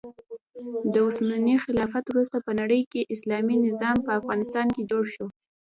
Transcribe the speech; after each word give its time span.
د 0.93 0.95
عثماني 1.07 1.55
خلافت 1.65 2.03
وروسته 2.07 2.37
په 2.45 2.51
نړۍکې 2.59 3.09
اسلامي 3.15 3.55
نظام 3.67 3.97
په 4.05 4.11
افغانستان 4.19 4.67
کې 4.75 4.87
جوړ 4.91 5.03
شو. 5.13 5.25